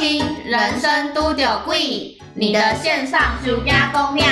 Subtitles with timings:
[0.00, 1.78] 听《人生都有贵》，
[2.34, 4.24] 你的线上暑假公庙。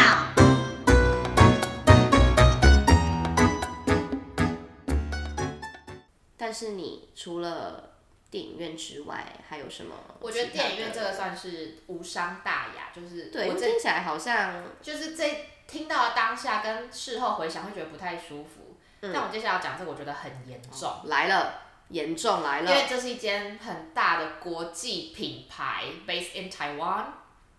[6.38, 7.90] 但是你除了
[8.30, 9.94] 电影院之外，还有什么？
[10.20, 18.78] 我觉得电影院这个算是无伤大雅，就是对，我这听起来好像就是这听到当下跟事后回想会觉得不太舒服。
[19.02, 20.90] 嗯但我接下来要讲这个，我觉得很严重。
[21.04, 22.86] 来了，严重来了因为。
[22.88, 27.04] 这是一间很大的国际品牌，based in Taiwan，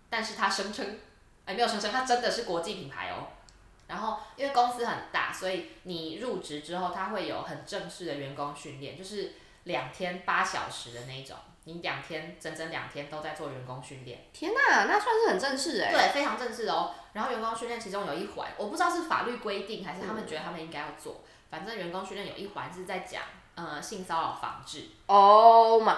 [0.08, 0.98] 但是它声称，
[1.44, 3.28] 哎，没有声称，它真的是国际品牌哦。
[3.86, 9.32] 然后因为公司很大，所以你入职之后，它会有很正式的员工训练，就是
[9.64, 14.26] 两天八小时的那种，你两天整整两天都在做员工训练。
[14.32, 15.90] 天哪，那算是很正式哎。
[15.90, 16.94] 对，非常正式的哦。
[17.14, 23.24] 然后员工训练其中有一环，我不知道是法律规定还是他们觉得他们应该要做，反正员工训练有一环是在讲
[23.66, 24.84] 呃性骚扰防治。
[25.06, 25.96] Oh my，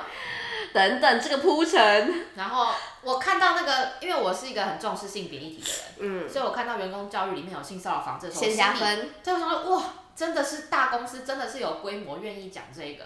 [0.73, 8.73] 等等，这个铺陈，然后我看到那个，因为我是一个很重视性别议题的人，嗯，所以我看到员工教育里面有性骚扰防治的时候，先加。
[8.75, 9.85] 分，就，我想说哇，
[10.17, 13.05] 真的是大公司，真的是有规模，愿意讲这个。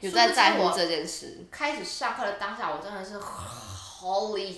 [0.00, 1.46] 有在在乎这件事。
[1.50, 4.56] 开始上课的当下，我真的是 holy，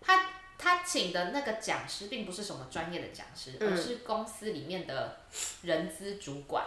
[0.00, 0.26] 他
[0.58, 5.20] 他请的那个讲师并不是什么专业的讲师，嗯而是公司里面的
[5.62, 6.64] 人资主管。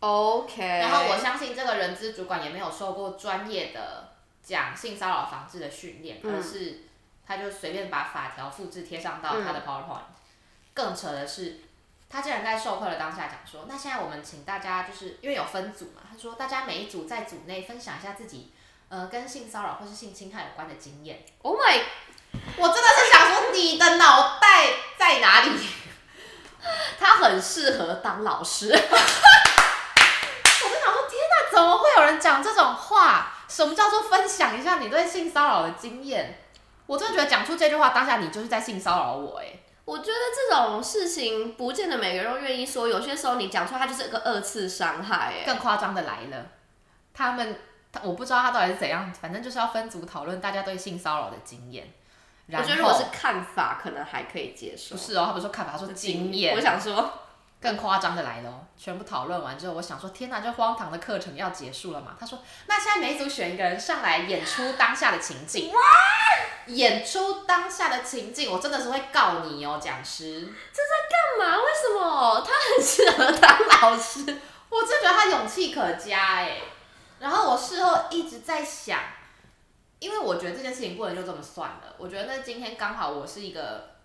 [0.00, 0.62] OK。
[0.62, 6.80] 然后我相信这个人资主管也没有受过专业的讲性骚扰防治的训练，嗯而是
[7.26, 10.08] 他就随便把法条复制贴上到他嗯的 PowerPoint。
[10.72, 11.60] 更扯的是，
[12.08, 18.52] 他竟然在授课的当下讲说，那现在我们请大家就是因为有分组嘛，他说大家每一组在组内分享一下自己
[18.88, 21.22] 呃跟性骚扰或是性侵害有关的经验。
[21.42, 21.82] Oh my，
[22.56, 25.50] 我真的是想说，你的脑袋在哪里？
[26.98, 28.72] 他很适合当老师。
[32.10, 33.32] 人讲这种话？
[33.48, 36.38] 什么叫做分享一下你对性骚扰的经验？
[36.86, 39.46] 我真的觉得讲出这句话当下，你就是在性骚扰我哎。
[39.84, 45.32] 我觉得这种事情不见得每个人都愿意说，有些时候你讲出来，它就是一个二次伤害。
[45.40, 46.46] 哎，更夸张的来了，
[47.12, 47.58] 他们
[47.90, 51.92] 他我不知道他到底是怎样，反正就是要分组讨论大家对性骚扰的经验。
[52.52, 55.00] 我觉得如果是看法，可能还可以接受不。
[55.00, 55.24] 是哦？
[55.26, 56.54] 他不是说看法，他说经验。
[56.54, 57.12] 我想说，
[57.60, 62.16] 更夸张的来了哦，全部讨论完之后，我想说，天哪，这荒唐的课程要结束了嘛？
[62.18, 65.70] 他说，那现在每一组选一个人上来演出当下的情境。
[65.72, 65.80] 哇！
[66.66, 70.40] 演出当下的情境，我真的是会告你哦，讲师。
[70.72, 71.56] 这在干嘛？
[71.58, 72.46] 为什么？
[72.46, 74.20] 他很适合当老师。
[74.68, 76.58] 我真觉得他勇气可嘉哎。
[77.18, 79.00] 然后我事后一直在想，
[79.98, 81.94] 因为我觉得这件事情不能就这么算了。
[81.98, 83.96] 我觉得那今天刚好我是一个，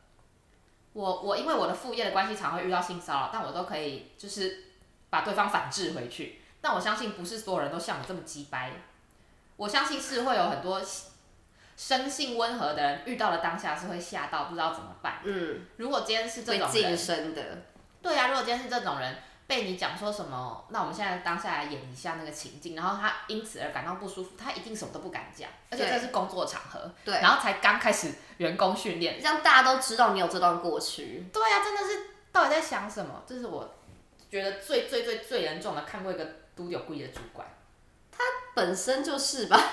[0.96, 4.64] 我我因为我的副业的关系，常会遇到性骚扰，但我都可以就是
[5.10, 6.40] 把对方反制回去。
[6.62, 8.72] 但我相信不是所有人都像我这么鸡掰，
[9.58, 10.82] 我相信是会有很多
[11.76, 15.20] 生性温和的人遇到了当下是会吓到，不知道怎么办。
[15.26, 17.44] 嗯，如果今天是这种人晋，升的。
[18.02, 19.18] 对啊，如果今天是这种人
[19.48, 31.26] 被你讲说什么，那我们现在当下来演一下那个情境，然后他因此而感到不舒服，他一定什么都不敢讲，而且这是工作场合，对然后才刚开始员工训练，让大家都知道你有这段过去。
[31.32, 33.24] 对啊，真的是到底在想什么？
[33.28, 33.76] 这是我
[34.32, 37.48] 觉得最最最最严重的看过一个都有故意的主管。
[38.56, 39.62] 本身就是吧？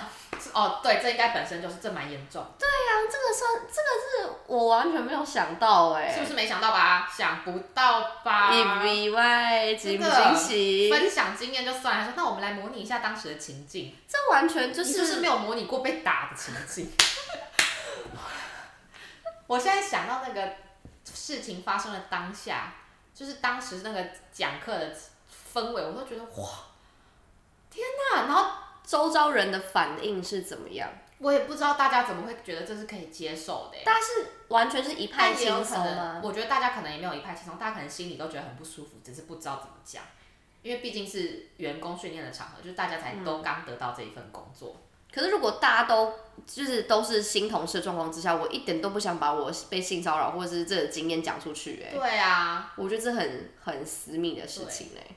[0.52, 2.74] 哦，对，这应该本身就是这蛮严重，对呀、
[3.10, 3.88] 这个算这个
[4.28, 7.08] 是我完全没有想到哎、是不是没想到吧？
[7.16, 8.52] 想不到吧？
[8.52, 10.90] 意外，惊不惊喜？
[10.90, 13.96] 分享经验就算了，说那我们来模拟一下当时的情境。
[14.08, 16.90] 这完全就你是不是没有模拟过被打的情境？
[19.46, 20.56] 我现在想到那个
[21.04, 22.74] 事情发生的当下，
[23.14, 24.92] 就是当时那个讲课的
[25.54, 26.48] 氛围，我都觉得哇，
[27.70, 28.22] 天哪！
[28.22, 28.50] 然后
[28.92, 30.90] 周遭人的反应是怎么样？
[31.16, 33.84] 我也不知道大家怎么会觉得这是可以接受的欸。
[33.84, 36.20] 大家是完全是一派但也有轻松可能，吗？
[36.22, 40.02] 我觉得大家可能也没有一派轻松，大家可能心里都觉得很不舒服，只是不知道怎么讲。
[40.60, 44.76] 因为毕竟是员工训练的场合，就是大家才都刚得到这一份工作。
[45.10, 46.12] 可是如果大家都
[46.46, 55.16] 就是都是新同事的状况之下，我一点都不想把我被性骚扰或者是这个经验讲出去、哎，对啊，我觉得这很很私密的事情、哎，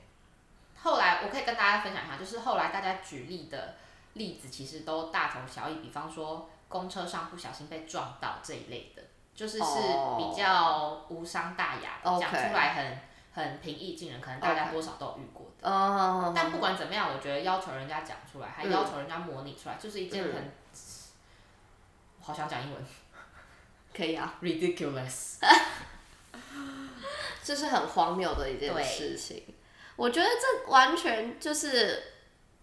[0.86, 3.74] 后来我可以跟大家分享一下，就是后来大家举例的
[4.12, 5.80] 例子，其实都大同小异。
[5.80, 9.02] 比方说，公车上不小心被撞到这一类的，
[9.34, 13.00] 就是是哦比较无伤大雅讲、出来很
[13.34, 15.68] 很平易近人，可能大家多少都有遇过的。
[15.68, 20.52] 哦，但不管怎么样，我觉得要求人家讲出来，还嗯要求人家模拟出来，就是一件嗯很……
[22.22, 22.86] 好想讲英文
[23.92, 25.38] 可以啊，，ridiculous。
[27.42, 29.42] 这是很荒谬的一件事情。
[29.96, 32.02] 我觉得这完全就是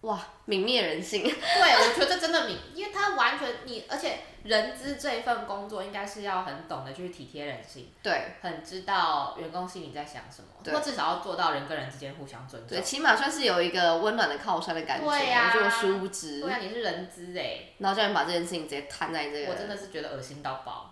[0.02, 1.22] 哇，泯灭人性。
[1.22, 12.82] 对，我觉得真的泯，因为他完全你，而且人资这一份工作应该是要很懂得去体贴人性，对很知道员工心里在想什么，对或至少要做到人跟人之间互相尊重对，。
[12.82, 15.06] 起码算是有一个温暖的靠山的感觉。
[15.06, 20.90] 对呀结果殊不知，对啊，你是人资哎，然后叫人把这件事情直接摊在这个，我真的是觉得恶心到爆。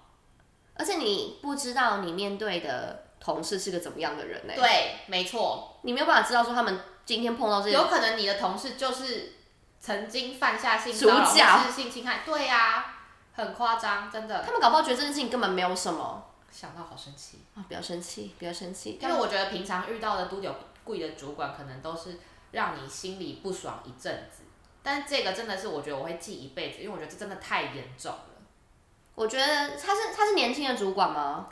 [0.74, 9.34] 而且你不知道你面对的同事是个怎么样的人呢、对，没错，你没有办法知道说他们今天碰到这些有可能你的同事就是
[9.78, 12.96] 曾经犯下性骚扰主角或是性侵害，对呀、
[13.34, 14.42] 很夸张，真的。
[14.44, 17.62] 他们搞不好觉得这件事情根本没有什么想到好生气，啊！
[17.68, 18.98] 不要生气，不要生气。
[19.00, 20.52] 因为我觉得平常遇到的都有
[20.82, 22.18] 贵的主管，可能都是
[22.50, 24.42] 让你心里不爽一阵子，
[24.82, 28.18] 但这个真的是我觉得我会记一辈子，因为我觉得这真的太严重了。
[29.14, 31.48] 我觉得他是他是年轻的主管吗？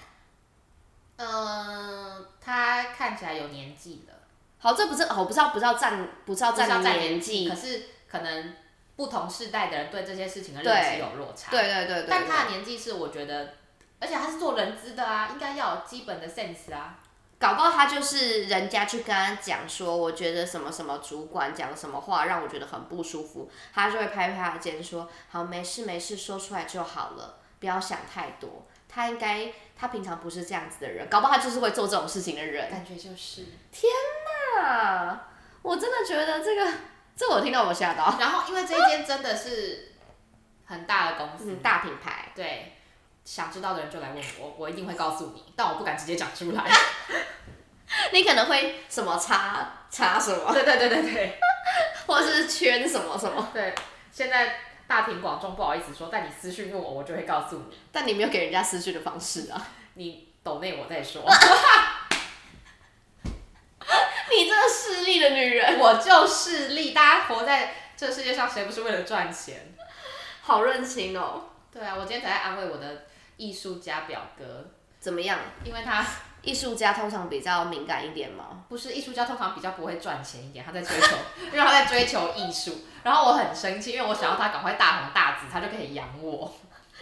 [1.22, 4.14] 嗯，他看起来有年纪了，
[4.58, 8.54] 好，这不是哦，不知道不知道占不是要不是要占占年纪可，是可能
[8.96, 11.50] 不同世代的人对这些事情的认知有落差。
[11.50, 12.06] 对对对对。
[12.08, 13.52] 但他的年纪是我觉得，
[13.98, 16.98] 而且他是做人资的啊，应该要有基本的 sense 啊。
[17.38, 28.66] 搞不好他就是人家去跟他讲说，我觉得什么什么主管讲什么话让我觉得很不舒服，他就会拍拍他的肩说，好，没事没事，说出来就好了，不要想太多。
[28.92, 32.70] 他应该，他平常不是这样子的人，搞不好他就是会做这种事情的人。
[32.70, 33.90] 感觉就是，天
[34.58, 35.18] 哪，
[35.62, 36.70] 我真的觉得这个，
[37.16, 38.14] 这我听到我吓到。
[38.20, 39.92] 然后因为这一间真的是
[40.66, 42.76] 很大的公司，嗯，大品牌，对，
[43.24, 46.62] 想知道的人就来问我，我一定会告诉你，但我不敢直接讲出来。
[48.12, 51.38] 你可能会什么插插什么，对对对对对
[52.06, 53.74] 或者是圈什么什么，对，
[54.12, 54.56] 现在
[54.90, 59.68] 大庭广众不好意思说，但你私讯问我，我就会告诉你，但你没有给人家私讯的方式啊。
[59.94, 61.22] 你抖内我再说。
[63.22, 69.72] 你这个势利的女人，我就势利，大家活在这个世界上，谁不是为了赚钱？
[70.42, 71.50] 好认清哦。
[71.72, 75.38] 对啊，我今天才在安慰我的艺术家表哥，怎么样？
[75.64, 76.04] 因为他
[76.42, 78.64] 艺术家通常比较敏感一点吗？
[78.68, 81.16] 不是艺术家，通常比较不会赚钱一点，他在追求，
[81.46, 82.78] 因为他在追求艺术。
[83.02, 86.52] 然后我很生气，因为我想要他赶快大红大紫，他就可以养我。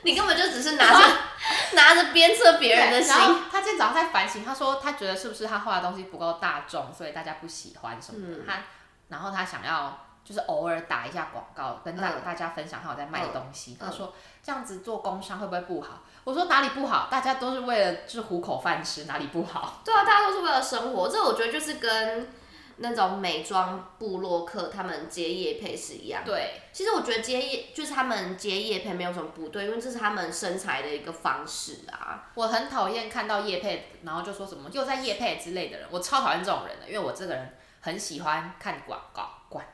[0.02, 1.00] 你根本就只是拿着
[1.74, 3.14] 拿着鞭策别人的心。
[3.50, 8.44] 他今天早上在反省，他说他觉得是不是他画的东西不够大众，所以大家不喜欢什么的。
[8.46, 8.62] 他
[9.08, 13.76] 然后他想要就是偶尔打一下广告，跟大嗯大家分享他有在卖东西。
[13.80, 16.02] 嗯他说这样子做工商会不会不好？
[16.28, 17.08] 我说哪里不好？
[17.10, 19.80] 大家都是为了就是糊口饭吃，哪里不好？
[19.82, 22.28] 对啊，大家都是为了生活，这我觉得就是跟
[22.76, 26.22] 那种美妆部落客他们接业配是一样。
[26.26, 32.28] 对，其实我觉得接业就是他们接业配没有什么不对，因为这是他们身材的一个方式啊。
[32.34, 39.64] 我很讨厌看到叶配，然后就说什么又在叶配之类的人，我超讨厌这种人的，因为我这个人很喜欢看广告，管，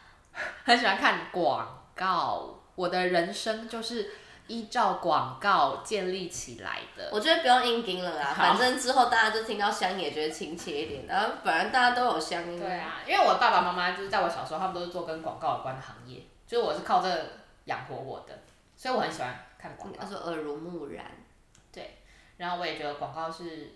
[0.64, 4.10] 很喜欢看广告，我的人生就是
[4.50, 7.08] 依照广告建立起来的。
[7.12, 12.44] 我觉得不用硬盯了啦，反正之后大家就听到香也觉得亲切一点，然后反正大家都有香。
[12.58, 17.26] 对啊，因为我爸爸妈妈就是在我小时候，他们都是做跟广告有关的行业，就是我是靠这个
[17.66, 18.36] 养活我的，
[18.76, 20.06] 所以我很喜欢看广告他。
[20.06, 21.04] 说耳濡目染，
[21.72, 21.98] 对
[22.36, 23.72] 然后我也觉得广告是，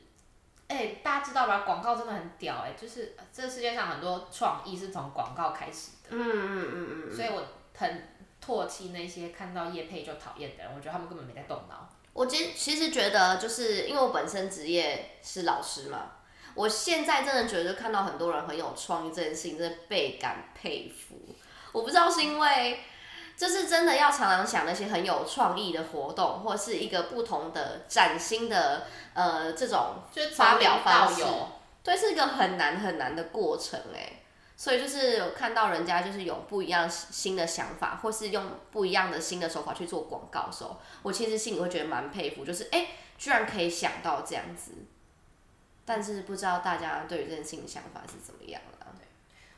[0.67, 1.61] 哎、大家知道吧？
[1.61, 7.43] 广告真的很屌哎、就是呃这个世界上很多创意是从广告开始的，嗯嗯嗯嗯，所以我
[7.76, 8.09] 很
[8.44, 11.88] 唾弃那些看到叶配就讨厌的人，我觉得他们根本没在动脑。
[12.12, 16.12] 我其实其实觉得，就是因为我本身职业是老师嘛，
[16.54, 21.16] 我现在真的觉得看到很多人很有创意这件事情，真的倍感佩服。
[21.72, 22.78] 我不知道是因为，
[23.36, 31.24] 就是真的要常常想那些很有创意的活动，或是一个不同的崭新的呃这种就是发表方式
[31.82, 34.20] 对，是一个很难很难的过程哎。
[34.64, 38.42] 所以就是有看到人家就是有不一样新的想法，或是用
[38.73, 44.73] 不一样的新的手法去做广告的时候，我其实心里会觉得蛮佩服，就是哎、诶居然可以想到这样子。
[45.85, 48.87] 但是不知道大家对于这件事情的想法是怎么样啦？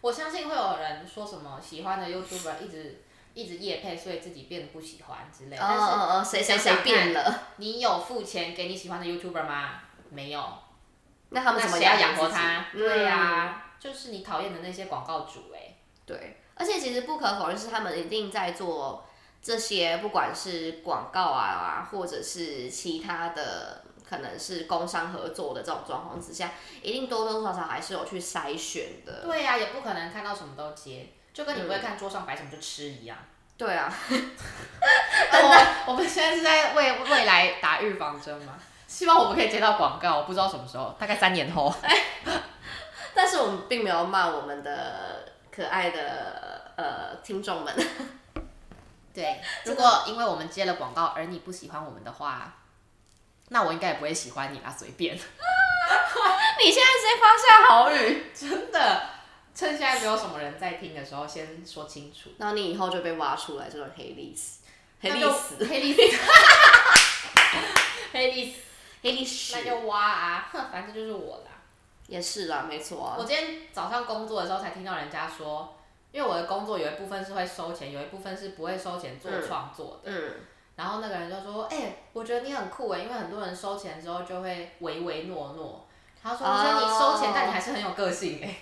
[0.00, 3.00] 我相信会有人说什么喜欢的 YouTuber 一直
[3.34, 5.62] 一直夜配，所以自己变得不喜欢之类的。
[5.62, 7.42] 哦哦哦，谁谁谁变了？
[7.58, 9.74] 你有付钱给你喜欢的 YouTuber 吗？
[10.10, 10.44] 没有。
[11.28, 12.66] 那他们怎么那谁要养活他？
[12.72, 19.04] 对呀、嗯就是你讨厌的那些广告主哎、对，而且其实不可否认是他们一定在做
[19.42, 26.50] 这些，不管是广告啊，或者是其他的，可能是工商合作的这种状况之下，
[26.82, 29.22] 一定多多少少还是有去筛选的。
[29.24, 33.16] 对呀、也不可能看到什么都接，就跟你不会看桌上摆什么就吃一样。
[33.56, 38.58] 对啊， 我我们现在是在为未来打预防针吗？
[38.86, 41.72] 希望我们可以接到广告，我不知道什么时候，大概三年后。
[43.16, 47.74] 但是我们并没有骂我们的可爱的呃听众们。
[49.14, 52.58] 对，如果因为我们接了广告而你不喜欢我们的话，
[53.48, 55.16] 那我应该也不会喜欢你啦，随便。
[55.16, 59.08] 你现在直接发下好语，真的，
[59.54, 62.30] 趁现在没有什么人在听的时候，先说清楚。
[62.36, 64.58] 然后你以后就被挖出来这种黑历史、
[65.00, 66.18] 黑历史、 黑历史，
[68.12, 68.60] 黑历史，
[69.02, 71.55] 黑历史那，就挖啊，哼，反正就是我啦。
[72.08, 73.24] 也是啦，没错啊我。
[73.24, 75.74] 今天早上工作的时候才听到人家说，
[76.12, 80.10] 因为我的工作有一部分是会收钱，有一部分是不会收钱做创作的。
[80.10, 80.34] 嗯，
[80.76, 85.84] 然后那个人就说：“哎、我觉得你很酷哎，因为很多人收钱之后就会唯唯诺诺。”
[86.22, 88.56] 他说：“我觉得你收钱，哦但你还是很有个性哎。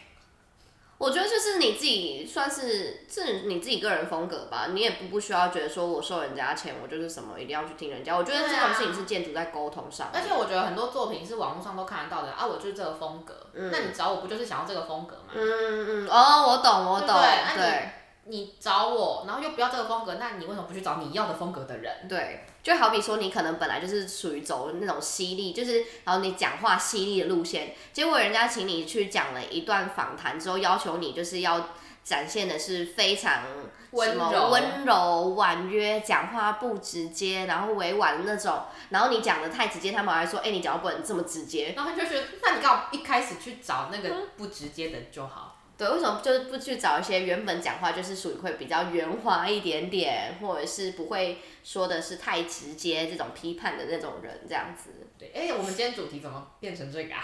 [1.05, 8.17] 我觉得就是你自己算是是你自己个人风格吧，你也不不需要觉得说我收人家钱，我就是什么一定要去听人家。
[8.17, 10.19] 我觉得这种事情是建筑在沟通上面。
[10.19, 13.35] 而且我觉得很多作品是网络上都看得到的啊，我就是这个风格。
[13.53, 15.35] 那你找我不就是想要这个风格吗？
[15.35, 17.15] 嗯嗯，哦，我懂，我懂，
[17.55, 17.91] 对
[18.27, 22.09] 你找我，然后又不要这个风格，那你为什么不去找你要的风格的人？
[22.09, 31.69] 对，就好比说你可能本来就是属于走那种犀利，就是然后你讲话犀利的路线，结果人家请你去讲了一段访谈之后，要求你就是要
[32.03, 33.43] 展现的是非常
[33.91, 41.75] 温柔温柔、婉约，讲话不直接，然后委婉的那种，然后你讲的太直接，他们还说，哎、你讲话不能这么直接。
[41.77, 45.61] 然后他就觉得，那你刚好一开始去找那个不直接的就好？
[45.77, 54.91] 对，为什么就是不去找一些原本讲话就是属于会比较圆滑一点点，或者是不会说的是太直接这种批判的那种人这样子？
[55.19, 57.23] 对，哎、我们今天主题怎么变成这个啊？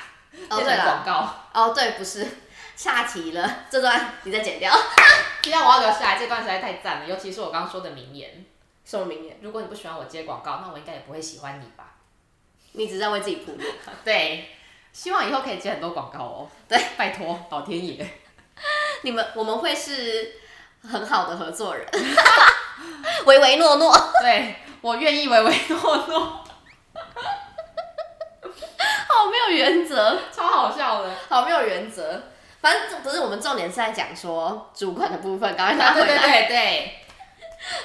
[0.49, 1.35] 哦，变对了，广告。
[1.53, 2.27] 哦，对，不是，
[2.75, 4.73] 下题了，这段你再剪掉。
[5.43, 8.45] 这样我要留下来，这段实在太赞了，尤其是我刚刚说的名言。
[8.85, 9.39] 什么名言？
[9.41, 11.95] 如果你不喜欢我接广告，那我应该也不会喜欢你吧？
[12.73, 13.59] 你只是在为自己铺路。
[14.05, 14.49] 对，
[14.93, 16.49] 希望以后可以接很多广告哦。
[16.69, 18.05] 对，拜托老天爷。
[19.03, 20.33] 你们我们会是
[20.89, 21.87] 很好的合作人，
[23.27, 23.95] 唯唯诺诺。
[24.23, 26.21] 对我愿意唯唯诺诺，
[29.09, 31.11] 好没有原则，超好笑的。
[31.29, 32.23] 好没有原则。
[32.61, 36.23] 反正不是我们重点是在讲说主管的部分，赶快拿回对来。
[36.23, 36.95] 对对对，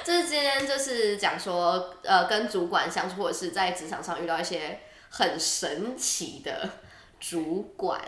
[0.04, 6.68] 就是今天就是讲说，呃，跟主管相处，或者是在职场上遇到一些很神奇的
[7.18, 7.98] 主管，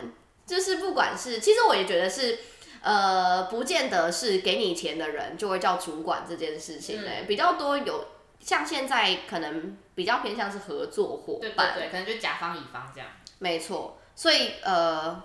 [0.46, 2.38] 就是不管是，其实我也觉得是，
[2.80, 8.06] 呃，不见得是给你钱的人就会叫主管这件事情呢、比较多有
[8.40, 13.10] 像现在可能比较偏向是合作伙伴，对对对，可能就甲方乙方这样。
[13.38, 15.22] 没错，所以呃，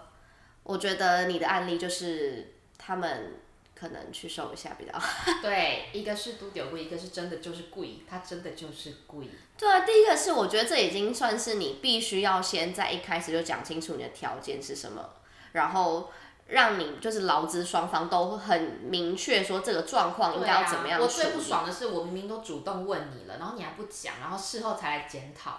[0.64, 3.36] 我觉得你的案例就是他们
[3.76, 5.32] 可能去收一下比较好。
[5.42, 9.28] 对，一个是都丢贵，一个是真的就是贵，他真的就是贵。
[9.58, 15.10] 对啊，第一个是我觉得这已经算是你必须要先在一开始就讲清楚你的条件是什么，
[15.52, 16.12] 然后
[16.48, 21.00] 让你就是劳资双方都很明确说这个状况应该要怎么样？
[21.02, 21.08] 我。
[21.08, 25.58] 最不爽的是，我明明都主动问你了，然后你还不讲，然后事后才来检讨。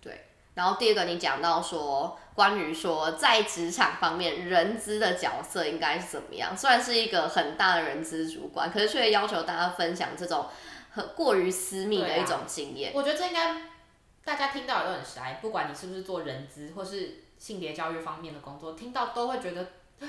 [0.00, 10.46] 对然后第二个你讲到说关于说在职场方面人资的角色应该是怎么样，虽然是一个很大的人资主管，可是却要求大家分享这种
[10.90, 12.92] 很过于私密的一种经验。
[12.94, 13.62] 我觉得这应该
[14.24, 19.66] 大家听到也都很傻，不管你是不是做人资或是性别教育方面的工作，听到都会觉得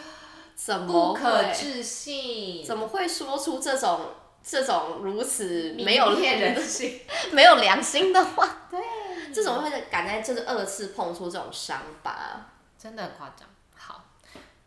[0.53, 4.01] 怎么不可置信，怎么会说出这种
[4.43, 6.99] 这种如此没有骗人心？
[7.31, 8.79] 没有良心的话， 对，
[9.33, 12.47] 这种会敢在就是二次碰出这种伤疤。
[12.77, 13.47] 真的很夸张。
[13.77, 14.03] 好，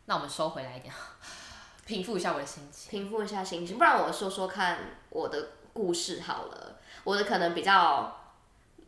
[0.06, 0.92] 那我们收回来一点，
[1.85, 2.90] 平复一下我的心情。
[2.90, 4.78] 平复一下心情，不然我说说看
[5.11, 6.76] 我的故事好了。
[7.04, 8.16] 我的可能比较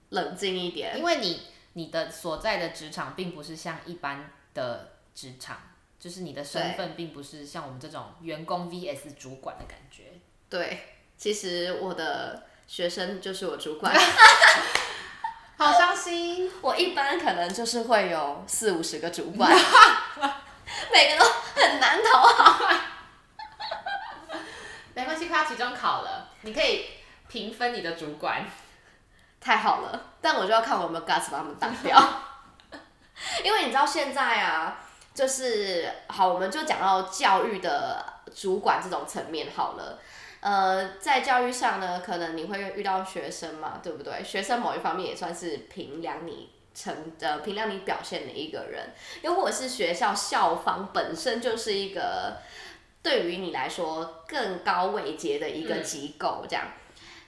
[0.08, 1.42] 冷静一点，因为你
[1.76, 5.58] 你的所在的职场并不是像一般的职场，
[6.00, 10.04] 就是你的身份并不是像我们这种员工 VS 主管的感觉。
[10.48, 13.92] 对，其实我的学生就是我主管，
[15.58, 16.50] 好伤心。
[16.62, 19.52] 我一般可能就是会有四五十个主管，
[20.90, 22.72] 每个都很难讨好。
[24.94, 26.86] 没关系，快要期中考了，你可以
[27.28, 28.46] 平分你的主管。
[29.40, 32.02] 太好了，但我就要看我有没有 guts 把他们挡掉。
[33.44, 34.78] 因为你知道现在啊，
[35.14, 39.98] 就是好，我们就讲到教育的主管这种层面好了。
[40.40, 44.22] 呃，在教育上呢，可能你会遇到学生嘛，对不对？
[44.22, 52.36] 学生某一方面也算是评量你成呃评量你表现的一个人，又或者是学校校方本身就是一个
[53.02, 56.66] 对于你来说更高位阶的一个机构，这样。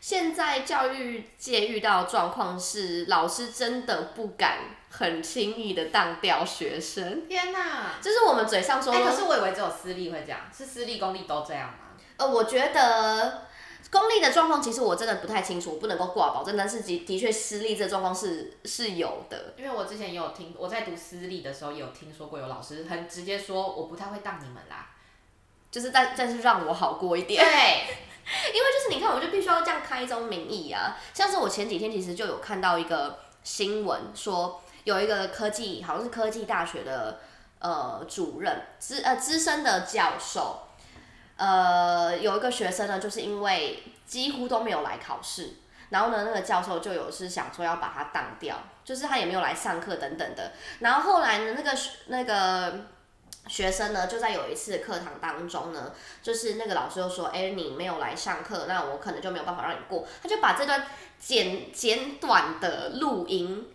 [0.00, 4.59] 现在教育界遇到的状况是，老师真的不敢
[4.90, 7.95] 很轻易的当掉学生，天哪！
[8.00, 11.97] 就是我们嘴上说，哎、可是我以为只有私立会这样，是私立公立都这样吗？
[12.17, 13.47] 呃，我觉得
[13.90, 19.55] 公立的状况其实我真的不太清楚，我不能够挂保证，但是的的确私立这个状况是是有的。
[19.57, 24.90] 因为我之前也有听，我在读私立的时候也有听说过有老师很直接说，我不太会当你们啦。
[25.71, 27.97] 就是但但是让我好过一点，对，
[28.52, 30.97] 因为就是你看，我就必须要这样开宗明义啊。
[31.14, 37.20] 像是我前几天其实就有看到一个新闻，说有一个科技好像是科技大学的
[37.61, 40.68] 呃主任资呃资深的教授，
[41.37, 45.54] 呃有一个学生呢，就是因为几乎都没有来考试，
[45.88, 50.52] 然后呢那个教授就有是想说要把他当掉，就是他也没有来上课等等的。
[50.80, 52.87] 然后后来呢那个那个。
[53.49, 60.87] 学生呢，就在有一次课堂当中呢，就是那个老师就说：“哎、你没有来上课，那我可能就没有办法让你过。”他就把这段
[61.19, 63.73] 简简短的录音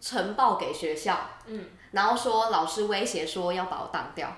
[0.00, 4.34] 呈报给学校，嗯，然后说老师威胁说要把我当掉。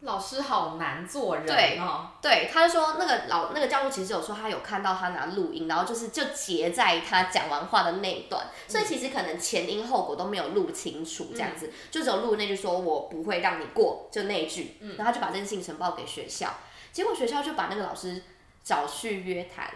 [0.00, 2.10] 老师好难做人对哦。
[2.22, 16.54] 对，他就说那个老那个教授其实有说他有看到他拿录音，然后就是就截在他讲完话的那一段，所以其实可能前因后果都没有录清楚，这样子、就只有录那句说我不会让你过，就那一句，然后他就把这件事情呈报给学校，
[16.92, 18.22] 结果学校就把那个老师
[18.62, 19.68] 找去约谈，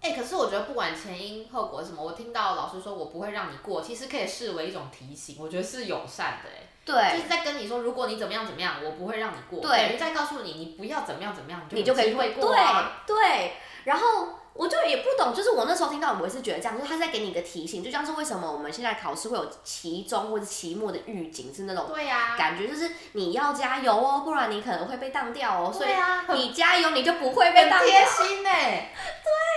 [0.00, 6.66] 哎、可是我觉得不管前因后果什么，我听到老师说我不会让你过，其实可以视为一种提醒，我觉得是友善的哎。
[6.82, 9.60] 就，是在跟你说，如果你怎么样怎么样，我不会让你过。
[9.60, 13.02] 对等于在告诉你，你不要怎么样怎么样，你就可以会过啊。
[13.06, 13.52] 对对，
[13.84, 25.88] 然后我就也不懂，就是我那时候听到，我也是觉得这样，就是他在给你一个提醒，就像是为什么我们现在考试会有期中或者期末的预警，是那种对呀、感觉，就是你要加油哦，不然你可能会被当掉哦，所以
[26.36, 28.10] 你加油，你就不会被当很贴掉。
[28.10, 28.92] 心哎。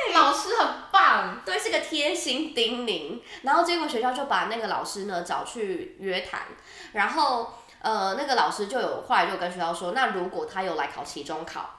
[0.08, 1.42] 对，老师很棒。
[1.46, 3.20] 对，是个贴心叮咛。
[3.42, 6.44] 然后结果学校就把那个老师呢找去约谈，
[6.94, 11.70] 然后呃那个老师就有后来就跟学校说，那如果他有来考期中考，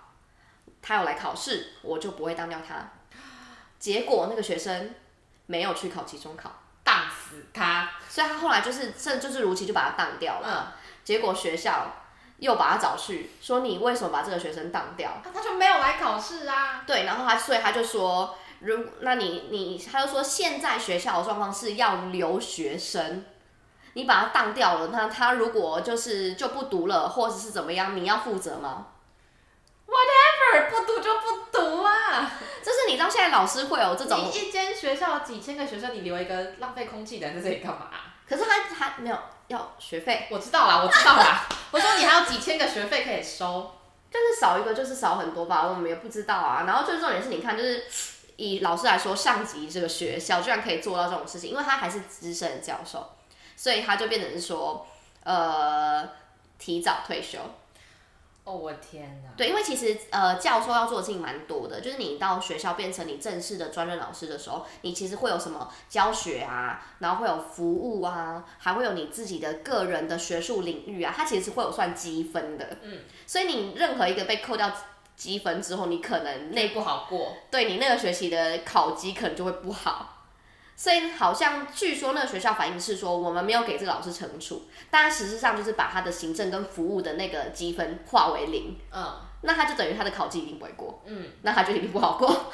[0.82, 2.90] 他有来考试，我就不会当掉他。
[3.84, 4.94] 结果那个学生
[5.44, 6.50] 没有去考期中考，
[6.82, 7.90] 当死他。
[8.08, 10.48] 所以他后来就是甚至就是如期就把他当掉了。
[10.48, 10.72] 嗯，
[11.04, 11.92] 结果学校
[12.38, 15.10] 又把他找去，说你为什么把这个学生当掉？
[15.10, 16.82] 啊他就没有来考试啊。
[16.86, 23.22] 对，然后他所以他就说，如那你你他就说现在学校的状况是要留学生，
[23.92, 28.86] 你把他当掉了，那他如果就是就不读了，或者是怎么样，你要负责吗
[29.86, 31.02] ？？Whatever，不读啊！
[31.02, 31.43] 就
[32.84, 37.88] 是你知道现在老师会有这种你，一间学校几千个学生，你留一个浪费空气的人在这里干嘛、
[38.28, 39.18] 可是他他没有
[39.48, 41.48] 要学费，我知道啦，我知道啦。
[41.70, 43.72] 我说你还有几千个学费可以收，
[44.10, 46.64] 就是少一个就是少很多吧，我们也不知道啊。
[46.66, 47.84] 然后最重点是，你看就是。
[48.36, 53.12] 以老师来说，上级这个学校居然可以做到这种事情，因为他还是资深的教授，
[53.54, 54.84] 所以他就变成是说，
[55.22, 56.04] 呃，
[56.58, 57.38] 提早退休。
[58.44, 59.30] 哦，我天哪！
[59.38, 72.76] 对，因为其实呃，教授要做的事情蛮多的，就是你到学校变成你正式的专任老师的时候，你其实会有什么教学啊，然后会有服务啊，还会有你自己的个人的学术领域啊，它其实是会有算积分的。
[72.82, 74.70] 嗯，所以你任何一个被扣掉
[75.16, 77.34] 积分之后，你可能那那不好过。
[77.50, 80.13] 对你那个学期的考级可能就会不好。
[80.76, 88.76] 所以好像据说那个学校反映是说，我们没有给这个老师惩处，但实质上就是把他的行政跟服务的那个积分化为零。
[88.92, 91.30] 嗯那他就等于他的考绩一定不会过，嗯。
[91.42, 92.28] 那他就一定不好过。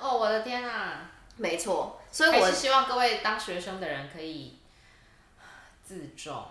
[0.00, 1.12] 哦，我的天啊！
[1.36, 4.58] 没错，所以我是希望各位当学生的人可以
[5.84, 6.44] 自重，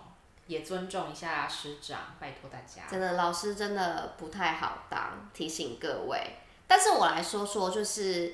[0.46, 2.84] 也尊重一下师长，拜托大家。
[2.90, 6.38] 真的老师真的不太好当，提醒各位。
[6.66, 8.32] 但是我来说说，就是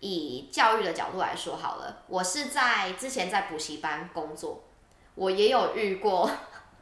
[0.00, 4.64] 以教育的角度来说好了，我是在之前在补习班工作，
[5.14, 6.30] 我也有遇过，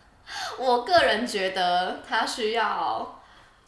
[0.58, 3.20] 我个人觉得他需要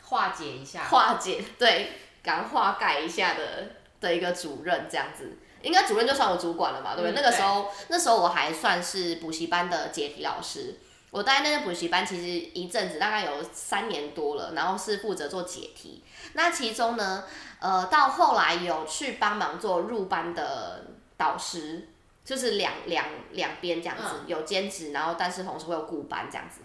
[0.02, 0.84] 化解一下。
[0.84, 5.38] 化解，对，敢化改一下的的一个主任这样子。
[5.62, 7.12] 应该主任就算我主管了嘛，对不对？
[7.12, 10.76] 嗯那个时候，那时候我还算是补习班的解题老师。
[11.10, 12.22] 我待那个补习班其实
[12.54, 16.02] 一阵子，大概有三年多了，然后是负责做解题。
[16.34, 17.24] 那其中呢，
[17.58, 21.88] 呃，到后来有去帮忙做入班的导师，
[22.24, 24.24] 就是两两两边这样子，嗯。
[24.26, 26.60] 有兼职，然后但是同时会有顾班这样子。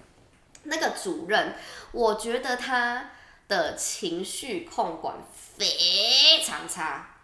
[0.63, 1.54] 那个主任，
[1.91, 3.12] 我觉得他
[3.47, 7.17] 的情绪控管非常差，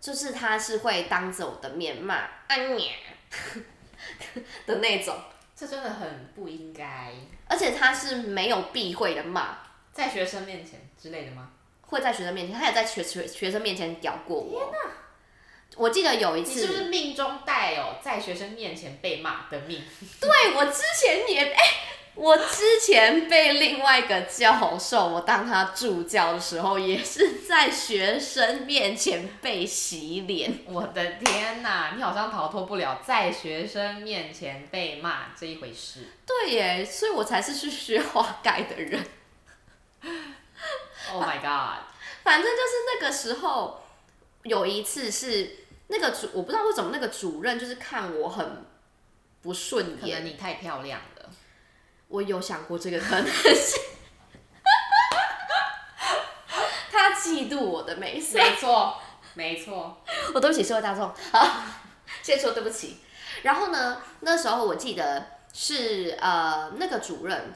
[0.00, 2.14] 就是他是会当着我的面骂
[2.48, 2.90] “啊你”
[4.66, 5.16] 的那种，
[5.54, 7.14] 这真的很不应该，
[7.46, 9.56] 而且他是没有避讳的骂，
[9.98, 11.50] 在学生面前之类的吗？
[11.80, 14.72] 会在学生面前，他也在学学学生面前屌过我。
[15.76, 19.82] 我记得有一次，你是不是命中带有在学生面前被骂的命？
[20.20, 21.58] 对我之前也哎、
[22.14, 30.60] 我之前被另外一个教授，我当他助教的时候，也是在学生面前被洗脸。
[30.66, 36.06] 我的天哪，你好像逃脱不了在学生面前被骂这一回事。
[36.24, 39.04] 对耶，所以我才是去学花盖的人。
[41.12, 41.84] Oh my god！
[42.22, 43.82] 反正就是那个时候，
[44.42, 45.56] 有一次是
[45.86, 48.66] 那个主，我不知道为什么那个主任就是看我很
[49.40, 51.30] 不顺可能眼，你太漂亮了。
[52.08, 53.82] 我有想过这个可能性。
[56.90, 59.00] 他嫉妒我的美色，没错，
[59.34, 60.02] 没错。
[60.34, 61.62] 我对不起社会大众，好，
[62.22, 62.98] 先说对不起。
[63.42, 67.54] 然后呢，那时候我记得是呃那个主任，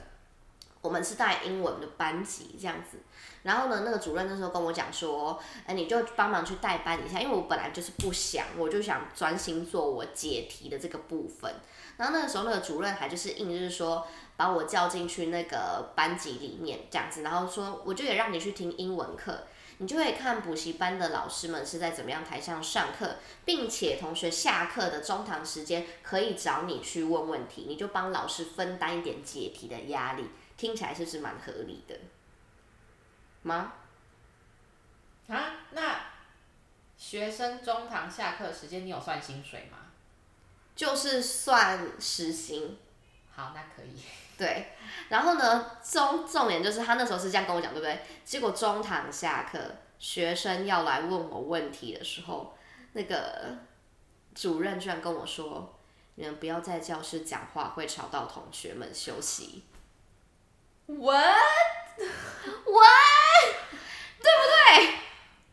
[0.82, 2.98] 我们是带英文的班级这样子。
[3.44, 11.52] 然后呢，那个主任那时候跟我讲说，哎，你就帮忙去代班一下，因为我本来就是不想，我就想专心做我解题的这个部分。
[11.96, 19.44] 然后那个时候，那个主任还就是硬就是说把我叫进去那个班级里面这样子，然后说我就也让你去听英文课，
[19.78, 30.24] 你就会看补习班的老师们是在怎么样台上上课，并且同学下课的中堂时间可以找你去问问题，你就帮老师分担一点解题的压力，
[30.62, 31.98] 听起来是不是蛮合理的？
[33.42, 33.72] 吗？
[35.26, 36.00] 啊，那
[36.96, 39.78] 学生中堂下课时间你有算薪水吗？
[40.76, 42.78] 就是算时薪，
[43.34, 44.00] 好，那可以。
[44.38, 44.68] 对。
[45.08, 48.00] 然后呢，重重点就是他那时候是这样跟我讲，对不对？
[48.24, 49.58] 结果中堂下课，
[49.98, 52.56] 学生要来问我问题的时候，
[52.92, 53.58] 那个
[54.32, 55.76] 主任居然跟我说
[56.14, 59.64] ：“你们不要在教室讲话，会吵到同学们休息。
[61.00, 61.36] What？”
[64.22, 64.94] 对不对？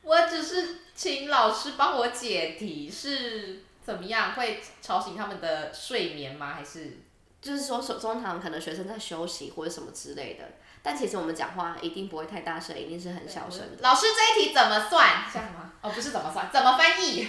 [0.03, 4.33] 我只是请老师帮我解题，是怎么样？
[4.33, 6.53] 会吵醒他们的睡眠吗？
[6.55, 6.97] 还是？
[7.41, 10.43] 就是说，手中堂可能学生在休息或者什么之类的，
[10.83, 13.77] 但其实我们讲话一定不会太大声，一定是很小声的。
[13.79, 15.23] 老师这一题怎么算？
[15.31, 15.71] 这样吗？
[15.81, 17.25] 哦，不是怎么算，怎么翻译？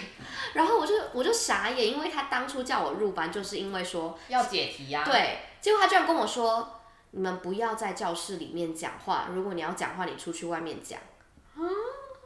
[0.54, 5.04] 然后我就我就傻眼，因为他当初叫我入班，就是因为说要解题呀、啊。。
[5.04, 6.79] 对，结果他居然跟我说，
[7.12, 10.98] 你们不要在教室里面讲话，如果你要讲话，你出去外面讲。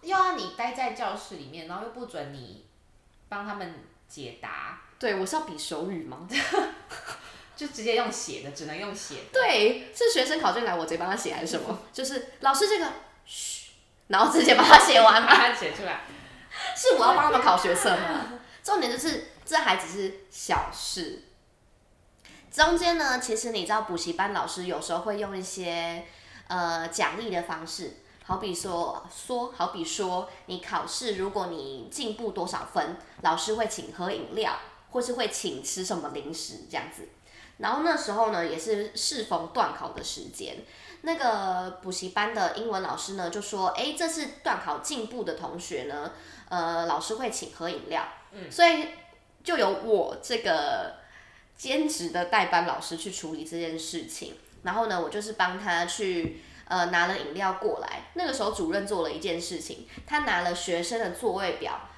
[0.03, 2.67] 又要你待在教室里面，然后又不准你
[3.29, 3.75] 帮他们
[4.07, 6.29] 解答，对，我是要比手语吗？
[7.57, 9.21] 就直接用写的，只能用写的。
[9.33, 11.79] 对，是学生考卷来我直接帮他写还是什么？
[11.91, 12.93] 就是老师这个，
[13.25, 13.71] 嘘，
[14.09, 15.35] 然后直接把它写完把吗？
[15.35, 16.03] 它写出来。
[16.77, 18.35] 是我要帮他们考学生吗？
[18.63, 21.23] 重点就是这还只是小事。
[22.55, 26.05] 中间呢，其实你知道补习班老师有时候会用一些
[26.47, 34.57] 呃奖励的方式，好比说说，好比说你考试如果你进步多少分，老师会请喝饮料，
[34.93, 37.09] 或是会请吃什么零食这样子。
[37.59, 40.59] 然后那时候呢，也是适逢断考的时间，
[41.03, 46.13] 那个补习班的英文老师呢就说：“哎，这次断考进步的同学呢，
[46.49, 48.91] 呃，老师会请喝饮料。”嗯，所以
[49.43, 50.95] 就有我这个
[51.57, 54.35] 兼职的代班老师去处理这件事情。
[54.63, 58.05] 然后呢，我就是帮他去呃拿了饮料过来。
[58.15, 61.89] 那个时候主任做了一件事情，他拿了学生的座位表，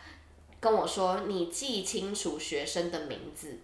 [0.58, 3.60] 跟我说：“你记清楚学生的名字。”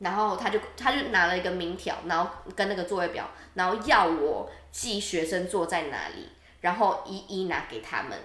[0.00, 6.28] 然后他就他就拿了一个名条，然后跟那个座位表，然后要我记学生坐在哪里，
[6.60, 8.18] 然后一一拿给他们。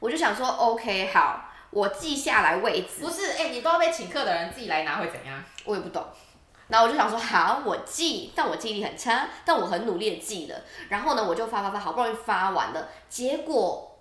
[0.00, 3.00] 我就想说，OK，好，我记下来位置。
[3.02, 5.42] 不是，哎、你都要被请客的人自己来拿会怎样？
[5.64, 6.06] 我也不懂。
[6.68, 10.58] 然后我就想说，好，我记，但我记忆力很差，但我很努力的记了。
[10.88, 13.98] 然后呢，我就发发发，好不容易发完了，结果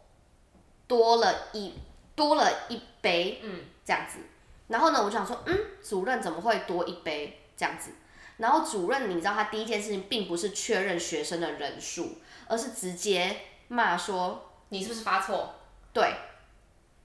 [0.88, 1.74] 多了一
[2.16, 4.20] 多了一杯，嗯，这样子。
[4.68, 7.92] 然后呢，我就想说，嗯，主任怎么会多一杯这样子？
[8.38, 13.36] 然后主任，你知道他第一件事情并不是确认学生的人数，而是直接
[13.68, 15.54] 骂说，你是不是发错？
[15.92, 16.14] 对，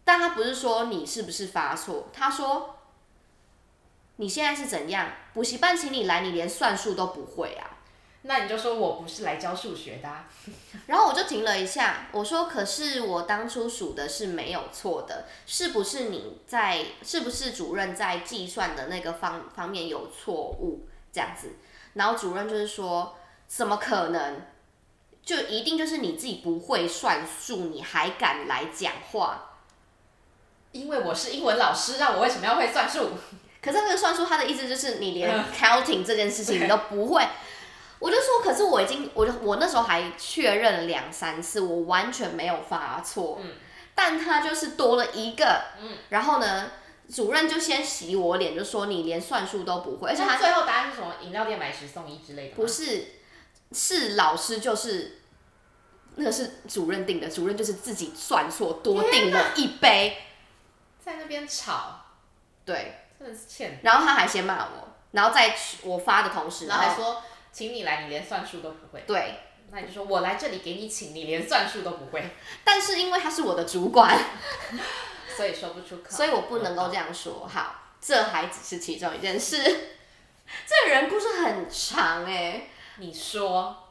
[0.09, 2.79] 但他不是说你是不是发错，他说
[4.17, 5.07] 你现在是怎样？
[5.35, 7.77] 补习班请你来，你连算术都不会啊！
[8.23, 10.27] 那你就说我不是来教数学的、啊。
[10.89, 16.87] 然后我就停了一下，我说：“可是我当初数的是没有错的，是不是你在？
[17.03, 20.89] 是不是主任在计算的那个方方面有错误？
[21.13, 21.57] 这样子？”
[21.93, 23.15] 然后主任就是说
[23.47, 24.41] ：“怎么可能？
[25.23, 29.48] 就一定就是你自己不会算数，你还敢来讲话？
[30.81, 33.11] 因为我是英文老师那，我为什么要会算数？
[33.61, 37.27] 可是那个算术，他的意思就是你连 counting 这件事情你都不会。
[37.99, 43.41] 我就说，可是我已经，我就我那时候还确认了两三次，我完全没有发错。
[43.43, 43.51] 嗯
[44.01, 46.71] 但他就是多了一个，嗯然后呢，
[47.13, 51.15] 主任就先洗我脸，就说你连算术都不会，而且他最后答案是什么？
[51.21, 52.55] 饮料店买十送一之类的吗？
[52.55, 53.07] 不是，
[53.73, 55.19] 是老师就是
[56.15, 60.17] 那个是主任定的，主任就是自己算错多订了一杯，
[61.09, 62.05] 在那边吵，
[62.67, 63.81] 对，真的是欠。
[63.83, 69.03] 然后他还先骂我，然后在我发的同时，然后还说，请你来，你连算术都不会。
[69.07, 69.41] 对，
[69.71, 72.23] 那你就说我来这里给你请，你连算术都不会，
[72.63, 74.15] 但是因为他是我的主管，
[75.35, 76.11] 所以说不出口。
[76.11, 77.49] 所以我不能够这样说。
[77.51, 79.57] 好，这还只是其中一件事。
[80.67, 83.88] 这个人故事很长哎、你说，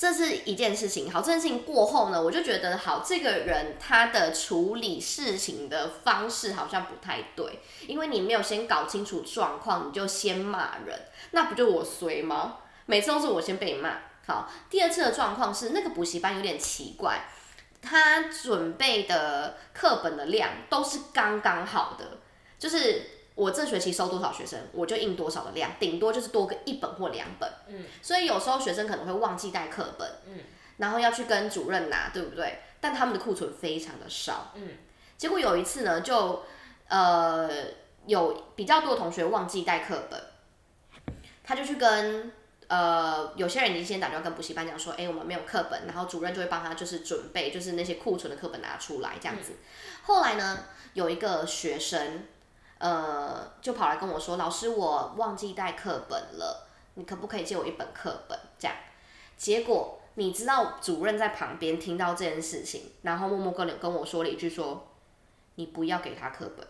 [0.00, 1.12] 这是一件事情。
[1.12, 10.98] 好，这件事情过后呢，我就觉得好，这个人他的处理事情的方式好像不太对，因为你没有先搞清楚状况，你就先骂人，
[11.32, 12.60] 那不就我衰吗？
[12.86, 13.98] 每次都是我先被骂。
[14.26, 17.26] 好，第二次的状况是那个补习班有点奇怪，
[17.82, 22.20] 他准备的课本的量都是刚刚好的，
[22.58, 27.50] 就是我这学期收多少学生，我就印多少的量，顶多就是多个一本或两本。
[27.68, 30.40] 嗯，所以有时候学生可能会忘记带课本，嗯，
[30.76, 32.58] 然后要去跟主任拿，对不对？
[32.82, 34.68] 但他们的库存非常的少，嗯，
[35.16, 36.42] 结果有一次呢，就
[36.88, 37.48] 呃
[38.04, 40.20] 有比较多的同学忘记带课本，
[41.42, 42.32] 他就去跟。
[42.68, 49.54] 呃，有些人已经先打电话跟补习班讲说，哎、我们没有课本，然后主任就会帮他就是准备，就是那些库存的课本拿出来这样子。
[50.04, 52.28] 后来呢，有一个学生，
[52.80, 58.38] 呃，就跑来跟我说，老师，我忘记带课本了，你可不可以借我一本课本？
[58.58, 58.74] 这样，
[59.36, 64.88] 结果你知道主任在旁边听到这件事情，然后默默跟跟我说了一句说，
[65.56, 66.66] 你不要给他课本。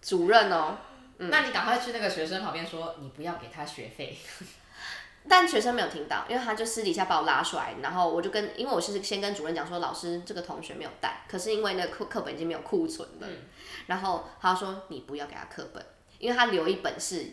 [0.00, 0.78] 主任哦，
[1.18, 4.16] 那你赶快去那个学生旁边说，你不要给他学费。
[5.30, 13.28] 但学生没有听到，因为他就私底下把我拉出来，然后我就跟，因为我是先跟主任讲说，老师这个同学没有带，可是因为那个课课本已经没有库存了，
[13.86, 15.86] 然后他说你不要给他课本，
[16.18, 17.26] 因为他留一本是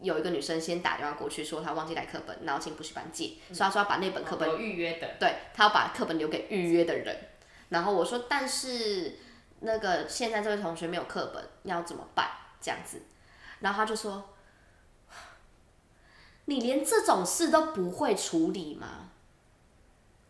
[0.00, 7.16] 有一个女生先打电话过去说她忘记带课本，然后请补习班借，所以他说要把那本课本预约的，对他要把课本留给预约的人。
[7.68, 9.18] 然后我说，但是
[9.60, 12.28] 那个现在这位同学没有课本，要怎么办？
[12.60, 13.02] 这样子，
[13.60, 14.33] 然后他就说，
[16.46, 19.10] 你连这种事都不会处理吗？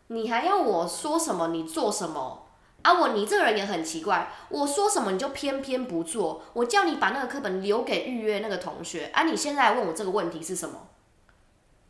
[0.07, 2.47] 你还要我说什么，你做什么？
[2.83, 10.87] 啊，我你这个人也很奇怪，我说什么你就偏偏不做，我叫你把那个课本留给预约那个同学，啊，你现在问我这个问题是什么？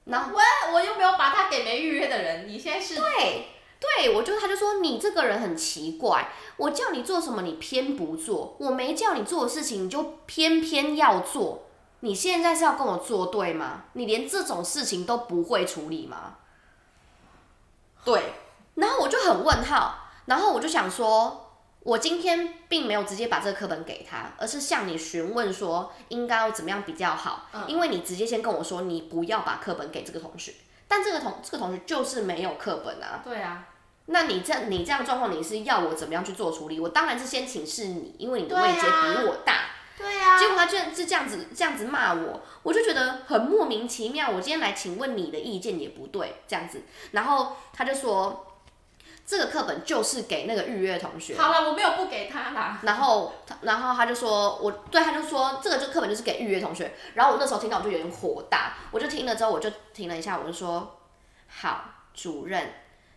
[0.06, 3.48] 然后喂，我又没有把他给没预约的人，你现在是对，
[3.80, 11.64] 对，我就他就说你这个人很奇怪，我叫你做什么你偏不做，我没叫你做的事情你就偏偏要做，
[12.06, 13.86] 你现在是要跟我作对吗？
[13.94, 16.36] 你连这种事情都不会处理吗？
[18.04, 18.34] 对，
[18.76, 21.42] 然后我就很问号，然后我就想说。
[21.86, 30.52] 我今天并没有直接把这个课本给他，而是向你询问说应该要怎么样比较好，因为你直接先跟我说你不要把课本给这个同学，
[30.88, 33.68] 但这个同这个同学就是没有课本啊，对啊，
[34.08, 36.80] 那你这你这样状况，你是要我怎么样去做处理？
[36.80, 39.54] 我当然是先请示你，因为你的位阶比我大。
[39.98, 44.30] 对啊结果他居然是这样子这样子骂我，我就觉得很莫名其妙。
[44.30, 46.82] 我今天来请问你的意见也不对，这样子。
[47.12, 48.46] 然后他就说，
[49.26, 51.38] 这个课本就是给那个预约同学。
[51.38, 52.80] 好了，我没有不给他啦。
[52.84, 56.94] 然后他，然后他就说，我对他就说，这个就课本就是给预约同学。
[57.14, 61.00] 然后我那时候听到我就有点火大，我就听了之后我就停了一下，我就说，
[61.48, 62.74] 好，主任，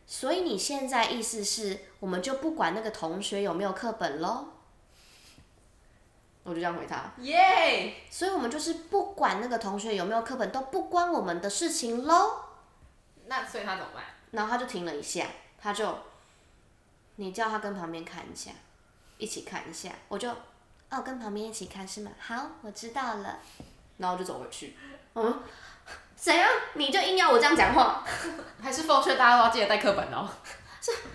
[0.06, 4.46] 所以你现在意思是我们就不管那个同学有没有课本喽？
[6.48, 12.40] 我就这样回他，耶、所以我们就是不管那个同学有没有课本都不关我们的事情喽。
[13.26, 14.02] 那所以他怎么办？
[14.30, 15.26] 然后他就停了一下，
[15.61, 15.98] 他就，
[17.16, 18.50] 你叫他跟旁边看一下，
[19.18, 20.30] 一起看一下，我就，
[20.88, 22.11] 哦，跟旁边一起看是吗？
[22.18, 23.38] 好，我知道了，
[23.98, 24.74] 然后我就走回去，
[25.14, 25.42] 嗯，
[26.16, 26.48] 怎样？
[26.72, 28.02] 你就硬要我这样讲话？
[28.62, 30.26] 还是奉劝大家都要记得带课本哦。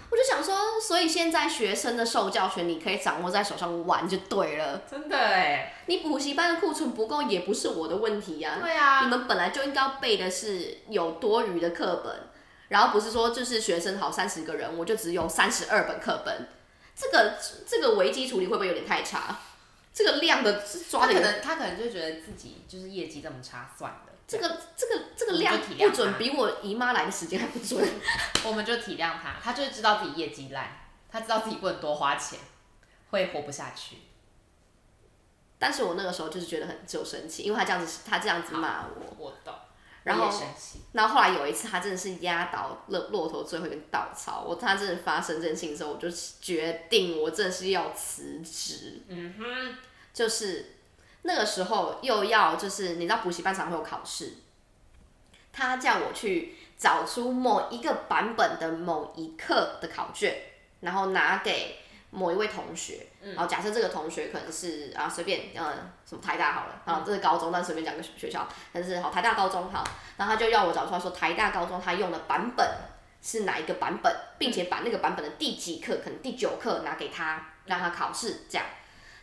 [0.10, 5.74] 我就想说，所以现在学生的受教权你可以掌握在手上玩就对了，真的哎。
[5.88, 9.04] 你补习班的库存不够也不是我的问题呀、对啊。
[9.04, 12.28] 你们本来就应该要背的是有多余的课本，
[12.70, 16.48] 然后不是说就是学生好三十个人，我就只有三十二本课本，
[16.96, 17.34] 这个
[17.68, 19.40] 这个危机处理会不会有点太差？
[19.94, 27.88] 这个量的抓的有能他可能就觉得自己就是业绩这么差，算了，这个这个这个量不准，比我姨妈来的时间还不准。
[28.46, 32.40] 我们就体谅他，他就是知道自己业绩烂，他知道自己不能多花钱，
[33.12, 33.98] 会活不下去。
[35.60, 39.54] 但是我那个时候就是觉得很就生气，因为他这样子他这样子骂我，我懂，
[40.04, 40.30] 然后。
[40.92, 44.44] 然后后来有一次，他真的是压倒骆骆驼最后一根稻草。
[44.48, 46.08] 我他真的发生这件事情的时候，我就
[46.40, 49.02] 决定我真的是要辞职。
[49.08, 49.78] 嗯哼，
[50.14, 50.73] 就是
[51.24, 54.34] 那个时候又要就是你知道补习班常会有考试，
[55.52, 60.36] 他叫我去找出某一个版本的某一课的考卷，
[60.82, 61.80] 然后拿给
[62.12, 63.08] 某一位同学。
[63.22, 65.74] 然后假设这个同学可能是啊随便呃
[66.06, 69.82] 什么台大好了，然后这是高中，但随便讲个学校，但是好台大高中好，
[70.18, 72.68] 然后他就要我找出来说台大高中他用的版本
[73.22, 78.68] 是哪一个版本，并且把那个版本的第几课，可能第九课拿给他让他考试这样。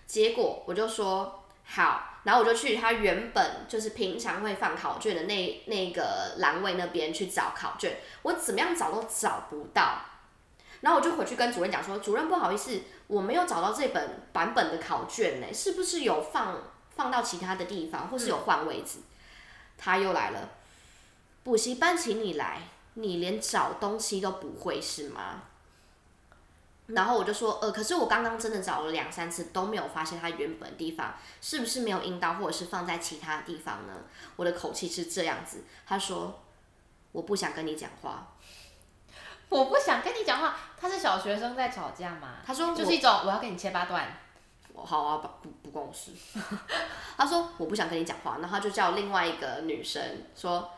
[0.06, 1.39] 结果我就说
[1.72, 10.00] 好，然后我就去他原本就是平常会放考卷的那那个栏位那边去找考卷，我怎么样找都找不到。
[10.80, 16.58] 然后我就回去跟主任讲说，主任不好意思，我没有找到这本版本的考卷呢，是不是有放
[16.96, 18.98] 放到其他的地方，或是有换位置？
[19.78, 20.48] 他又来了，
[21.44, 22.62] 补习班请你来，
[22.94, 25.42] 你连找东西都不会是吗？
[26.94, 33.94] 然后我就说，呃，可是我刚刚真的找了两三次都没有发现它原本的地方，是不是没有印到，或者是放在其他地方呢？
[34.36, 35.64] 我的口气是这样子。
[35.86, 36.40] 他说，
[37.12, 38.34] 我不想跟你讲话。
[39.48, 40.56] 我不想跟你讲话。
[40.80, 42.36] 他是小学生在吵架嘛？
[42.46, 44.16] 他说就是一种我要跟你切八段。
[44.72, 46.12] 我好啊，不不不关我事。
[47.18, 50.02] 他说我不想跟你讲话，然后他就叫另外一个女生
[50.34, 50.70] 说，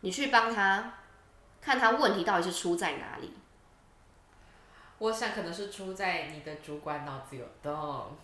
[0.00, 0.94] 你去帮他
[1.60, 3.32] 看他问题到底是出在哪里。
[5.04, 8.16] 我想可能是出在你的主管脑子有洞。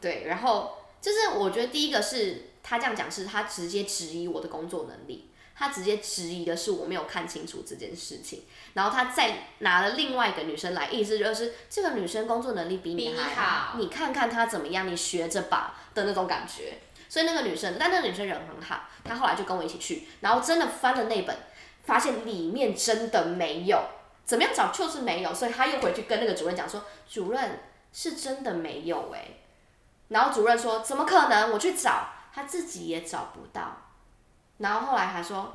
[0.00, 16.78] 对，然后就是我觉得第一个是他这样讲，是他直接质疑我的工作能力，他直接质疑的是我没有看清楚这件事情，然后他再拿了另外一个女生来，意思就是这个女生工作能力比你还好你看看她怎么样，你学着吧的那种感觉。
[17.10, 21.36] 所以那个女生，但那个女生人很好，她后来就跟我一起去，然后真的翻了那本，
[21.84, 23.78] 发现里面真的没有，
[24.32, 27.60] 怎么样找就是没有，所以他又回去跟那个主任讲说，主任
[27.92, 29.28] 是真的没有哎、
[30.08, 31.52] 然后主任说怎么可能？
[31.52, 33.76] 我去找，他自己也找不到。
[34.56, 35.52] 然后后来还说，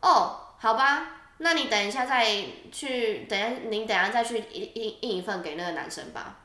[0.00, 2.24] 哦，好吧，那你等一下再
[2.70, 6.36] 去，等一下您等一下再去印印印一份给那个男生吧。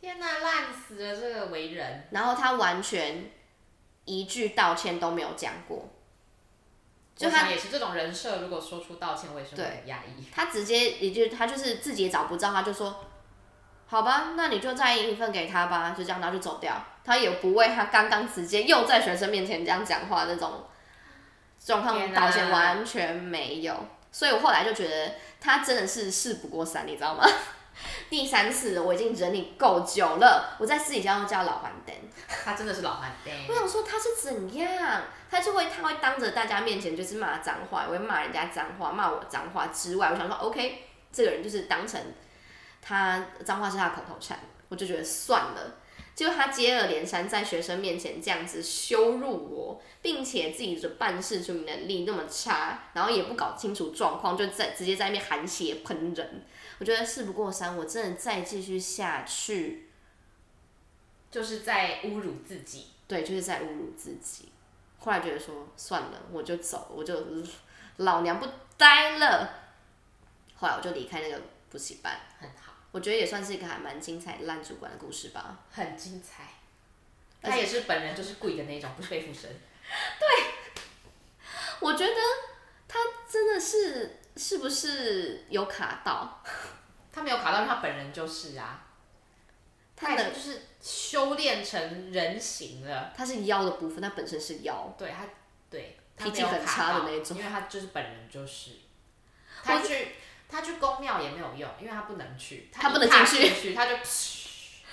[0.00, 2.06] 天哪，烂死了这个为人。
[2.12, 3.32] 然后他完全
[4.04, 5.88] 一句道歉都没有讲过，
[7.14, 10.24] 就他也是这种人设，如果说出道歉，我也是会很压抑。
[10.34, 13.04] 他直接也就，他就是自己也找不到，他就说，
[13.86, 16.82] 好吧，那你就再印一份给他吧，就这样，然后就走掉。
[17.04, 20.64] 他也不为他刚刚直接又在学生面前这样讲话那种
[21.64, 23.74] 状况道歉，完全没有。
[24.10, 27.24] 所以我后来就觉得他真的是事不过三，你知道吗？
[28.10, 31.94] 第三次了，我已经忍你够久了，我在私底下又叫老板灯。
[32.44, 33.34] 他真的是老板蛋。
[33.48, 42.00] 我想说他是怎样，他就会他会当着大家面前就是骂脏话，也会骂人家脏话，骂我脏话之外，我想说 OK，这个人就是当成
[42.80, 45.76] 他脏话是他的口头禅，我就觉得算了。
[46.14, 56.44] 结果他接二连三在学生面前这样子羞辱我，并且自己的办事处理能力那么差，然后也不搞清楚状况，就在直接在那边含血喷人。
[56.82, 59.88] 我觉得事不过三，我真的再继续下去，
[61.30, 62.88] 就是在侮辱自己。
[63.06, 64.48] 对，就是在侮辱自己。
[64.98, 67.24] 后来觉得说算了，我就走，我就
[67.98, 69.48] 老娘不待了。
[70.56, 71.40] 后来我就离开那个
[71.70, 75.60] 补习班，很好，我觉得也算是一个还蛮精彩烂主管的故事吧。
[75.70, 76.48] 很精彩。
[77.42, 79.48] 而且他也是本人就是贵的那种，不是被附身。
[81.78, 82.16] 我觉得
[82.88, 86.42] 他真的是是不是有卡到？
[87.12, 88.86] 他没有卡到，因为他本人就是啊，
[89.94, 93.12] 他他的就是修炼成人形了。
[93.16, 94.94] 他是腰的部分，他本身是腰。
[94.98, 95.24] 对他，
[95.70, 98.70] 对，他脾气很差的那种因为他就是本人就是。
[99.62, 100.16] 他去
[100.48, 103.92] 他去公庙也没有用，因为他不能去，他不能进去，他就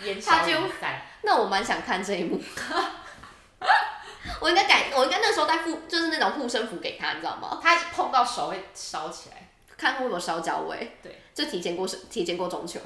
[0.04, 1.02] 烟消他就云散。
[1.24, 2.40] 那我蛮想看这一幕。
[4.42, 7.60] 我应该改，我应该那时候带护，就是那种护身符给他，你知道吗？
[7.64, 9.48] 他碰到手会烧起来。
[9.76, 10.98] 看会不会有烧焦味。
[11.02, 12.80] 对，就提前过是提前过中秋。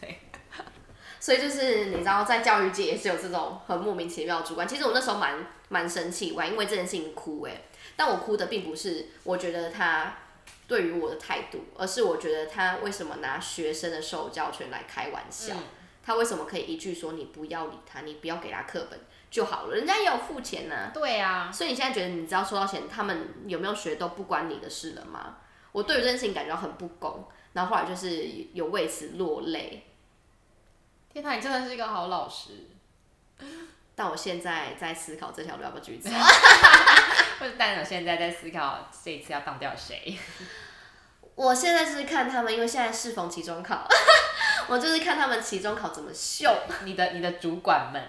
[0.00, 0.18] 对，
[1.20, 4.66] 所以就是你知道，在教育界也是有这种很莫名其妙的主观。
[4.66, 7.62] 其实我那时候蛮蛮生气，我还因为这件事情哭哎、
[7.96, 10.14] 但我哭的并不是我觉得他
[10.66, 15.54] 对于我的态度，而是我觉得他为什么拿学生的受教权来开玩笑。
[15.54, 15.62] 嗯
[16.02, 18.98] 他为什么可以一句说你不要理他，你不要给他课本
[19.30, 19.76] 就好了？
[19.76, 25.36] 人家也有付钱呢、对啊，所以你现在觉得你只要收到钱，他们有没有学都不关你的事了吗？
[25.72, 29.84] 我对于这件事情感觉到很不公，然后后来就是有为此落泪。
[31.12, 32.68] 天哪，你真的是一个好老师。
[33.96, 36.10] 但我现在在思考这条路要不要继续走。
[37.38, 40.16] 或者但我现在在思考这一次要放掉谁。
[41.34, 43.86] 我现在就是看他们，因为现在适逢期中考，
[44.68, 48.02] 我就是看他们期中考怎么秀，你的你的主管们，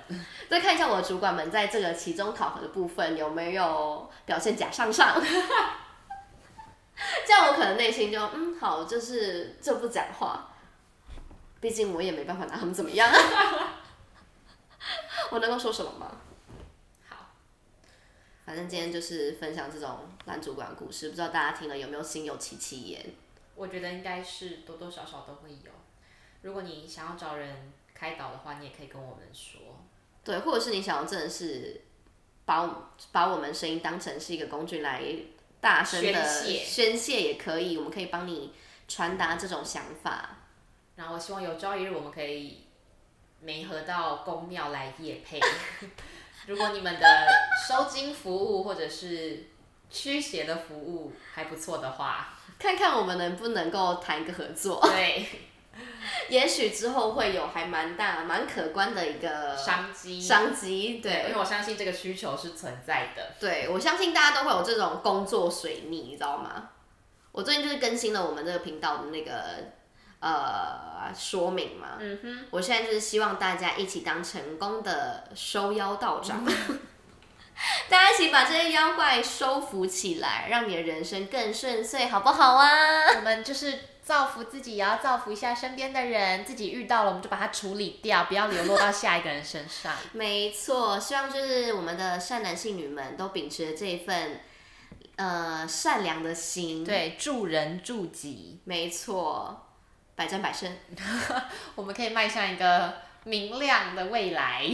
[0.50, 5.22] 再看一下我的主管们在这个期中考核的部分有没有表现假上上。
[7.26, 10.54] 这样我可能内心就嗯好，就是这不讲话，
[11.60, 13.12] 毕竟我也没办法拿他们怎么样。
[15.32, 16.18] 我能够说什么吗？
[17.08, 17.30] 好，
[18.46, 23.14] 反正今天就是分享这种男主管的故事，不知道大家听了有没有心有戚戚焉？
[23.56, 25.72] 我觉得应该是多多少少都会有。
[26.42, 29.60] 如果你想要找人开导的话，你也可以跟我们说。
[30.24, 31.82] 对，或者是你想要真的是
[32.46, 35.04] 把把我们声音当成是一个工具来
[35.62, 38.54] 大声的宣泄也可以，我们可以帮你
[38.88, 40.38] 传达这种想法。
[40.96, 42.66] 然后我希望有朝一日我们可以
[43.40, 45.40] 没合到公庙来夜配。
[46.48, 47.28] 如果你们的
[47.68, 49.52] 收金服务或者是
[49.90, 55.28] 驱邪的服务还不错的话，看看我们能不能够谈一个合作，对
[56.30, 61.00] 也许之后会有还蛮大、蛮可观的一个商机，商机。
[61.02, 63.32] 对，因为我相信这个需求是存在的。
[63.40, 66.70] 对，我相信大家都会有这种工作水逆，你知道吗？
[67.32, 69.72] 我最近就是更新了我们这个频道的那个
[70.20, 76.44] 呃说明嘛，嗯哼，我现在就是希望大家一起当成功的收妖道长，
[77.90, 82.68] 大家一起把这些妖怪收服起来，让你的人生更顺遂，好不好啊？
[83.16, 86.44] 我们就是造福自己，也要造福一下身边的人。
[86.44, 89.94] 自己遇到了，我们就把它处理掉，不要流落到下一个人身上。
[90.14, 94.42] 没错，希望就是我们的善男信女们都秉持着这一份
[95.18, 99.68] 呃善良的心，，对，助人助己，没错，
[100.16, 100.76] 百战百胜。
[101.76, 104.66] 我们可以迈向一个明亮的未来。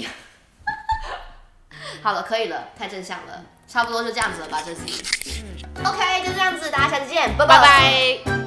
[2.01, 5.03] 好了，可以了，太正向了，差不多就这样子了吧，这集。
[5.43, 8.19] 嗯，OK，就这样子，大家下次见，拜拜拜。
[8.25, 8.46] 拜。